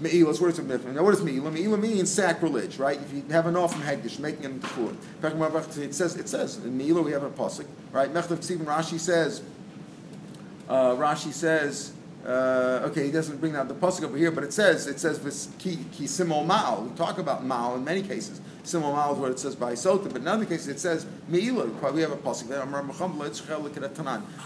[0.02, 0.94] Me'ilas, what is it?
[0.94, 1.54] Now, what is Me'ilah?
[1.54, 3.00] Me'ilah means sacrilege, right?
[3.00, 5.82] If you have an off from Hagdish, making it Chur.
[5.82, 8.14] It says, it says, in Me'ilah we have a pasuk, right?
[8.14, 9.42] Mechtav Rashi says,
[10.68, 11.94] uh, Rashi says,
[12.26, 15.20] uh, okay, he doesn't bring out the pasuk over here, but it says, it says,
[15.20, 16.90] this ki, ki ma'al.
[16.90, 18.42] We talk about ma'al in many cases.
[18.64, 21.94] Simol ma'al is what it says by Sota, but in other cases it says Me'ilah.
[21.94, 22.48] We have a pasuk.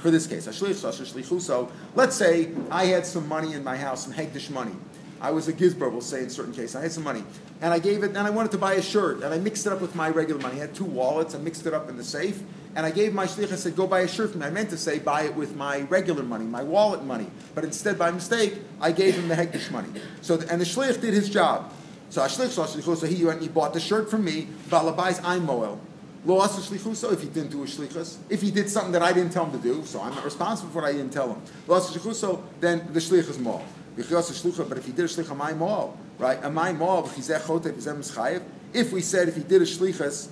[0.01, 4.49] For this case, so let's say I had some money in my house, some Hagdish
[4.49, 4.73] money.
[5.21, 6.75] I was a gizber, we'll say in certain cases.
[6.75, 7.23] I had some money,
[7.61, 9.73] and I gave it, and I wanted to buy a shirt, and I mixed it
[9.73, 10.57] up with my regular money.
[10.57, 12.41] I had two wallets, I mixed it up in the safe,
[12.75, 13.51] and I gave my shlich.
[13.51, 15.55] I said, "Go buy a shirt for me." I meant to say, "Buy it with
[15.55, 19.71] my regular money, my wallet money," but instead, by mistake, I gave him the hektish
[19.71, 19.89] money.
[20.21, 21.71] So, and the shlich did his job.
[22.09, 24.49] So, shlich so he went and he bought the shirt from me.
[24.69, 25.79] Balabais I'm moel.
[26.25, 28.17] Lo asa shlichuso if he didn't do a shlichus.
[28.29, 30.69] If he did something that I didn't tell him to do, so I'm not responsible
[30.71, 31.41] for what I didn't tell him.
[31.67, 33.63] Lo asa shlichuso, then the shlich is moel.
[33.95, 36.39] But if he did a shlicha, my moel, right?
[36.43, 37.03] A my moel,
[38.73, 40.29] we said if he did a shlichus,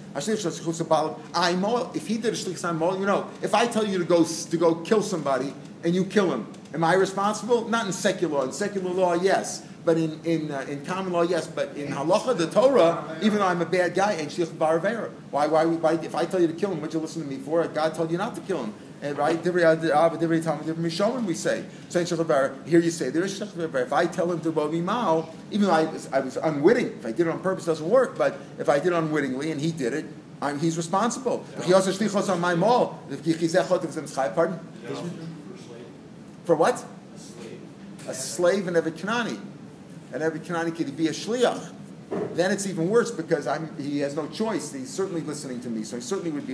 [1.34, 1.92] I moel.
[1.96, 3.00] If he did a shlichus, I moel.
[3.00, 6.32] You know, if I tell you to go to go kill somebody and you kill
[6.32, 7.68] him, am I responsible?
[7.68, 8.44] Not in secular law.
[8.44, 9.64] In secular law, yes.
[9.86, 11.48] But in in, uh, in common law, yes.
[11.48, 15.10] But in halacha, the Torah, even though I'm a bad guy, and shlich baravera.
[15.32, 15.94] Why, why, why?
[15.94, 17.66] If I tell you to kill him, would you listen to me for?
[17.68, 18.74] God told you not to kill him.
[19.02, 20.10] And right, every every uh, uh,
[20.42, 21.64] time, every mishomim we say.
[22.68, 25.84] Here you say there is If I tell him to bovi mao, even though I
[25.84, 28.18] was, I was unwitting, if I did it on purpose, it doesn't work.
[28.18, 30.06] But if I did it unwittingly and he did it,
[30.42, 31.46] I'm, he's responsible.
[31.58, 33.24] If he also shlichos on my mall, if
[34.36, 34.60] pardon.
[36.46, 36.84] For what?
[38.08, 39.40] A slave and every Kanani.
[40.14, 41.74] And every Kanani could be a shliach.
[42.10, 44.72] Then it's even worse because I'm, he has no choice.
[44.72, 46.54] He's certainly listening to me, so he certainly would be.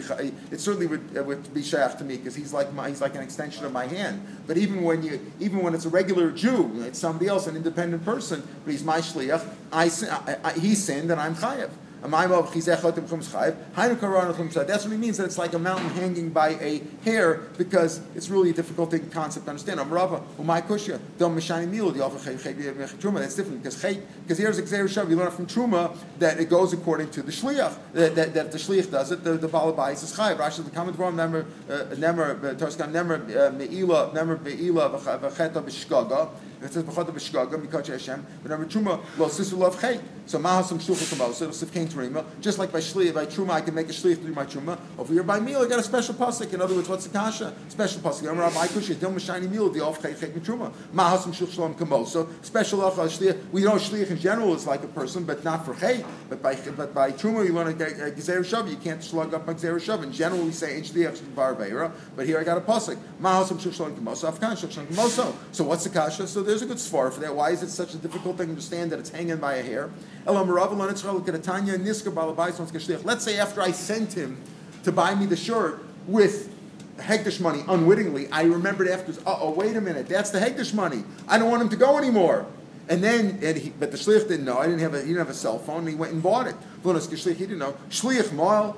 [0.51, 3.15] It certainly would, it would be shaykh to me because he's like my, he's like
[3.15, 4.25] an extension of my hand.
[4.47, 8.03] But even when you, even when it's a regular Jew, it's somebody else, an independent
[8.03, 9.47] person, but he's my shliach.
[9.71, 11.69] I, I, I he sinned and I'm chayav.
[12.03, 12.27] That's
[14.83, 18.49] what he means, that it's like a mountain hanging by a hair, because it's really
[18.49, 19.79] a difficult concept to understand.
[19.79, 19.89] That's
[23.35, 27.31] different, because because here's Xer you learn from Truma that it goes according to the
[27.31, 30.37] Shliach, that, that, that the Shliach does it, the, the Balabais is Chayiv.
[30.37, 35.61] Rashi, the comment from Nemer, uh, Nemer, uh, Torskan, Nemer, uh, Me'ila, Nemer, Me'ila, V'cheta,
[35.63, 36.29] B'shkaga,
[36.63, 38.25] it says b'chada b'shgaga mikach Hashem.
[38.41, 39.99] But truma lo sisu love chay.
[40.25, 42.23] So mahasam shluchah kamosa it'll sif kain terima.
[42.39, 44.79] Just like by shliach by truma I can make a shliach through my truma.
[44.97, 46.53] Over here by meal I got a special pasuk.
[46.53, 47.53] In other words, what's the kasha?
[47.67, 48.31] Special pasuk.
[48.31, 50.71] Amar Rabbi Kush Yedil Mashani meal the off chay chay truma.
[50.93, 52.27] Mahasam shluch shalom kamosa.
[52.45, 53.51] Special achal shliach.
[53.51, 56.05] We know shliach in general is like a person, but not for chay.
[56.29, 58.69] But by but by truma you learn a gezer shav.
[58.69, 60.03] You can't slug up a gezer shav.
[60.03, 61.53] In general we say in shliach bar
[62.15, 62.97] But here I got a pasuk.
[63.21, 64.31] Mahasam shluch shalom kamosa.
[64.31, 65.33] Afkan shluch shalom.
[65.51, 66.27] So what's the kasha?
[66.27, 67.35] So there's a good svar for that.
[67.35, 69.89] Why is it such a difficult thing to understand that it's hanging by a hair?
[70.27, 70.45] Let's
[73.23, 74.41] say after I sent him
[74.83, 76.53] to buy me the shirt with
[76.97, 81.03] Hegdish money unwittingly, I remembered afterwards, oh, wait a minute, that's the Hegdish money.
[81.27, 82.45] I don't want him to go anymore.
[82.89, 84.57] And then, and he, but the shliach didn't know.
[84.57, 85.79] I didn't have a, he didn't have a cell phone.
[85.79, 86.55] And he went and bought it.
[86.83, 87.77] He didn't know.
[87.89, 88.75] Shliach moil,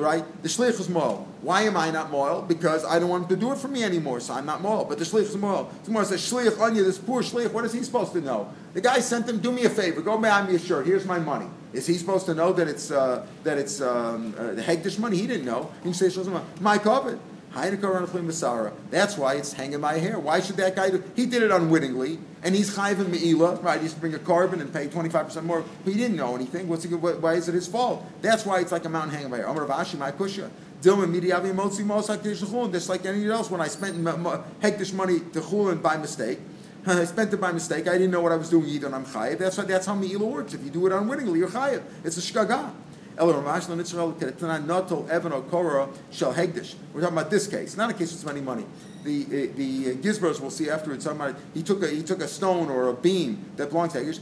[0.00, 0.42] right?
[0.42, 1.26] The shliach is moil.
[1.42, 2.42] Why am I not moil?
[2.42, 4.84] Because I don't want him to do it for me anymore, so I'm not moil.
[4.84, 5.70] But the shliach is moil.
[5.84, 6.84] Tomorrow says shliach on you.
[6.84, 7.52] This poor shliach.
[7.52, 8.48] What is he supposed to know?
[8.74, 9.40] The guy sent him.
[9.40, 10.02] Do me a favor.
[10.02, 10.86] Go buy me a shirt.
[10.86, 11.46] Here's my money.
[11.72, 15.16] Is he supposed to know that it's uh, that it's um, uh, the hegdish money?
[15.16, 15.70] He didn't know.
[15.82, 16.16] He says,
[16.60, 17.18] "My covet."
[17.54, 20.18] That's why it's hanging a hair.
[20.18, 21.02] Why should that guy do?
[21.16, 23.80] He did it unwittingly, and he's chayv meila, right?
[23.80, 25.64] He to bring a korban and pay twenty five percent more.
[25.84, 26.68] He didn't know anything.
[26.68, 28.04] What's he, why is it his fault?
[28.22, 29.46] That's why it's like a mountain hanging by hair.
[29.46, 30.50] Amar Vashi, my kusha.
[30.82, 32.22] Dilma midiavi motzi mosak.
[32.72, 36.38] Just like anything else, when I spent hektish money to chulin by mistake.
[36.86, 37.88] I spent it by mistake.
[37.88, 39.38] I didn't know what I was doing either, and I'm chayiv.
[39.38, 40.54] That's why that's how meila works.
[40.54, 41.82] If you do it unwittingly, you're chayiv.
[42.04, 42.70] It's a shkaga.
[43.18, 43.32] We're
[47.00, 48.64] talking about this case, not a case with money money.
[49.04, 51.04] The the uh, Gizbros will see afterwards.
[51.04, 54.20] Somebody he took a he took a stone or a beam that belongs to Hegdish.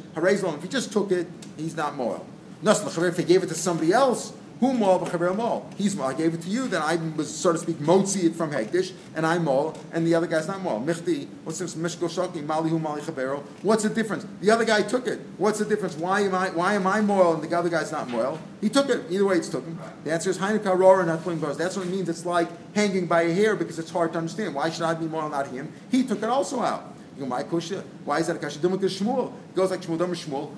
[0.57, 2.27] If he just took it, he's not moral.
[2.63, 5.75] If he gave it to somebody else, who mal b'chaver?
[5.77, 6.09] He's mal.
[6.09, 6.66] I gave it to you.
[6.66, 9.47] Then I was, so to speak, motzi it from hektish, and I'm
[9.92, 10.81] and the other guy's not mal.
[10.81, 11.29] Michti.
[11.45, 11.75] What's this?
[11.75, 13.42] Mishko shaki mali hu mali chavero.
[13.62, 14.27] What's the difference?
[14.40, 15.21] The other guy took it.
[15.37, 15.95] What's the difference?
[15.97, 18.38] Why am I why am I and the other guy's not mal?
[18.61, 19.05] He took it.
[19.11, 19.79] Either way, it's took him.
[20.05, 21.57] The answer is Heineka Rora not pulling bars.
[21.57, 22.09] That's what it means.
[22.09, 24.55] It's like hanging by a hair because it's hard to understand.
[24.55, 25.73] Why should I be mal, not him?
[25.90, 26.95] He took it also out.
[27.16, 27.83] You know, my kusha.
[28.05, 28.59] Why is that a kasha?
[28.59, 29.33] Dumuk Shmuel.
[29.51, 30.51] It goes like Shmuel, Dumuk Shmuel.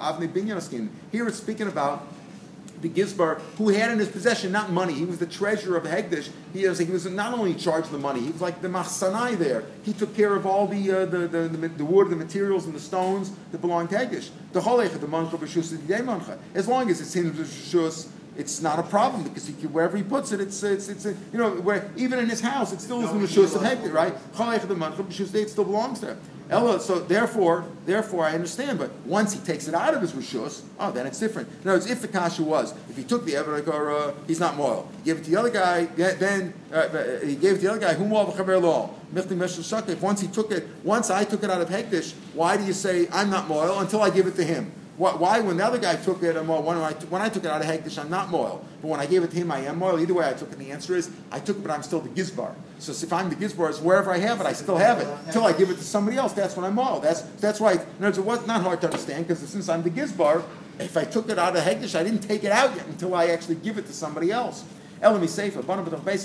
[0.00, 2.06] Avne binyan Here it's speaking about
[2.84, 6.28] the Gizbar, who had in his possession not money, he was the treasurer of Hegdish.
[6.52, 9.64] He was, he was not only charged the money, he was like the Machsanai there.
[9.82, 12.74] He took care of all the, uh, the, the, the, the, wood, the materials, and
[12.74, 14.28] the stones that belonged to Hegdish.
[14.52, 18.82] The Cholech, the Mancha B'Shus, As long as it's in the B'Shus, it's not a
[18.82, 22.18] problem because he, wherever he puts it, it's it's it's a, you know where even
[22.18, 24.12] in his house it still is in the shus of hektik, right?
[25.36, 26.16] It still belongs there.
[26.50, 28.78] So therefore, therefore I understand.
[28.78, 31.48] But once he takes it out of his rishus, oh, then it's different.
[31.48, 34.90] In other words, if the kasha was, if he took the uh, he's not moral.
[35.04, 37.80] Give it to the other guy, then uh, uh, he gave it to the other
[37.80, 37.94] guy.
[37.94, 38.90] Who moral v'chaver law?
[39.14, 42.72] If once he took it, once I took it out of hektish, why do you
[42.72, 44.72] say I'm not moral until I give it to him?
[44.96, 47.60] Why, when the other guy took it, I'm when I, when I took it out
[47.60, 48.64] of Hagdish, I'm not moil.
[48.80, 49.98] But when I gave it to him, I am moil.
[49.98, 50.58] Either way, I took it.
[50.58, 52.54] The answer is, I took it, but I'm still the gizbar.
[52.78, 55.08] So if I'm the gizbar, it's wherever I have it, I still have it.
[55.26, 57.00] Until I give it to somebody else, that's when I'm moil.
[57.00, 59.90] That's, that's why, in other words, it not hard to understand, because since I'm the
[59.90, 60.44] gizbar,
[60.78, 63.26] if I took it out of Hagdish, I didn't take it out yet until I
[63.26, 64.64] actually give it to somebody else.
[65.00, 65.60] Elami Sefer,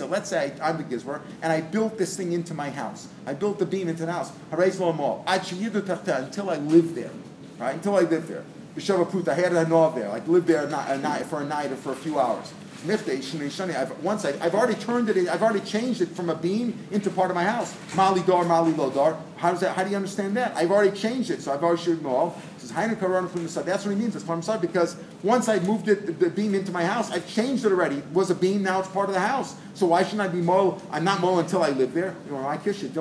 [0.08, 3.08] let's say I'm the gizbar, and I built this thing into my house.
[3.26, 4.32] I built the beam into the house.
[4.52, 7.12] Until I live there.
[7.58, 7.76] Right?
[7.76, 8.44] Until I live there.
[8.80, 11.46] B'Shava I had a nov there, like lived there a night, a night, for a
[11.46, 12.54] night or for a few hours.
[12.88, 17.10] I've, once I, I've already turned it, I've already changed it from a beam into
[17.10, 17.76] part of my house.
[17.94, 19.18] Mali dar, mali lo dar.
[19.40, 19.74] How does that?
[19.74, 20.58] How do you understand that?
[20.58, 22.36] I've already changed it, so I've already showed no.
[22.58, 23.66] Says from the side.
[23.66, 24.16] That's what he means.
[24.16, 27.26] It's from the side because once I moved it, the beam into my house, I've
[27.28, 28.00] changed it already.
[28.00, 29.56] It was a beam, now it's part of the house.
[29.76, 30.82] So why shouldn't I be mo?
[30.92, 32.18] I'm not mo until I live there.
[32.26, 32.90] You know, I kiss you.
[32.90, 32.92] I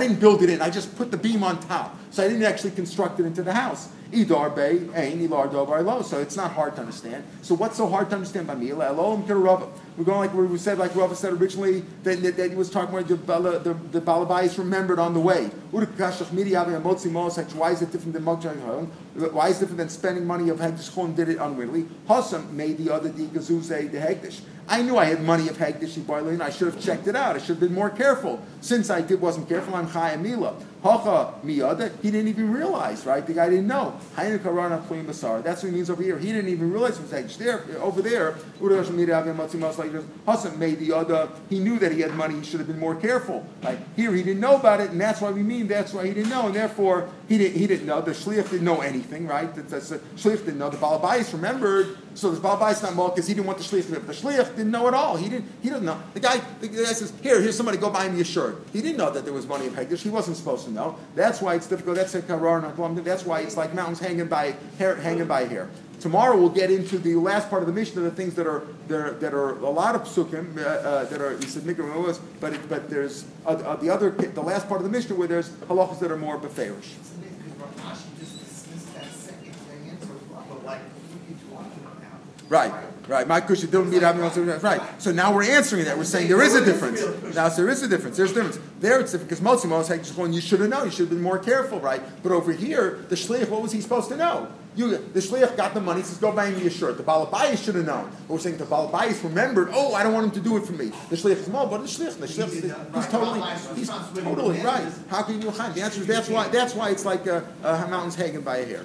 [0.00, 0.60] didn't build it in.
[0.60, 1.96] I just put the beam on top.
[2.10, 3.88] So I didn't actually construct it into the house.
[4.12, 6.02] Idar Bay, Ain, Ilar Dobar Lo.
[6.02, 7.24] So it's not hard to understand.
[7.40, 8.72] So what's so hard to understand by me?
[9.96, 12.94] We're going like we said, like Rava said originally, that, that, that he was talking
[12.94, 13.16] about the,
[13.58, 15.50] the, the Balabais remembered on the way.
[15.70, 15.90] Why is
[17.82, 21.36] it different than Why is it different than spending money of Hegdish Chon did it
[21.38, 21.88] unwittingly?
[22.08, 24.40] Hossam made the other the Gazuze the Hegdish.
[24.66, 26.40] I knew I had money of Hegdish Ibarlin.
[26.40, 27.36] I should have checked it out.
[27.36, 28.40] I should have been more careful.
[28.62, 30.56] Since I did wasn't careful, I'm Chayim Mila.
[30.82, 33.24] Miyada, he didn't even realize, right?
[33.24, 33.98] The guy didn't know.
[34.16, 36.18] That's what it means over here.
[36.18, 37.36] He didn't even realize it was Hegdish.
[37.36, 39.92] There, over there, like.
[40.26, 41.28] Hassan made the other.
[41.48, 42.34] He knew that he had money.
[42.34, 43.46] He should have been more careful.
[43.62, 46.14] Right here, he didn't know about it, and that's why we mean that's why he
[46.14, 47.58] didn't know, and therefore he didn't.
[47.58, 48.00] He didn't know.
[48.00, 49.54] The shliach didn't know anything, right?
[49.54, 50.70] The, the, the shliach didn't know.
[50.70, 51.98] The balabais remembered.
[52.14, 53.98] So the balabais not because he didn't want the shliach to know.
[54.00, 55.16] The shliach didn't know at all.
[55.16, 55.50] He didn't.
[55.62, 56.00] He didn't know.
[56.14, 57.78] The guy, the guy says, "Here, here's somebody.
[57.78, 60.02] Go buy me a shirt." He didn't know that there was money in Hegdish.
[60.02, 60.98] He wasn't supposed to know.
[61.14, 61.96] That's why it's difficult.
[61.96, 65.68] That's That's why it's like mountains hanging by hair, hanging by hair.
[66.00, 68.66] Tomorrow we'll get into the last part of the Mishnah of the things that are
[68.88, 72.18] that are, that are a lot of psukim uh, uh, that are you said mikra
[72.40, 75.28] but it, but there's uh, uh, the other the last part of the Mishnah where
[75.28, 76.90] there's halachas that are more beferish.
[82.48, 82.72] Right,
[83.12, 83.26] right.
[83.26, 84.80] My kush don't meet right.
[84.98, 85.96] So now we're answering that.
[85.96, 87.00] We're saying there is a difference.
[87.34, 88.16] Now so there is a difference.
[88.16, 88.58] There's a difference.
[88.80, 90.32] There it's different because Motzi Mos just going.
[90.32, 90.86] You should have known.
[90.86, 92.02] You should have been more careful, right?
[92.22, 94.48] But over here, the shliach, what was he supposed to know?
[94.74, 96.00] You, the shliach got the money.
[96.00, 98.10] He says, "Go buy me a shirt." The balabais should have known.
[98.26, 99.68] But we're saying the balabais remembered.
[99.72, 100.86] Oh, I don't want him to do it for me.
[101.10, 102.62] The shliach is small, but the shliach, the shliach, is-
[102.94, 103.42] he's totally,
[103.76, 104.86] he's totally right.
[105.08, 105.50] How can you?
[105.50, 106.48] The answer is that's why.
[106.48, 108.84] That's why it's like a, a mountain's hanging by a hair.